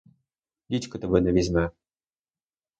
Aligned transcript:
Дідько 0.69 0.99
тебе 0.99 1.21
не 1.21 1.31
візьме! 1.31 1.69